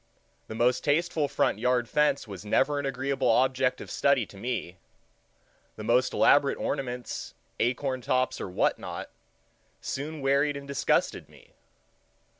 [0.47, 4.77] The most tasteful front yard fence was never an agreeable object of study to me;
[5.75, 9.11] the most elaborate ornaments, acorn tops, or what not,
[9.79, 11.51] soon wearied and disgusted me.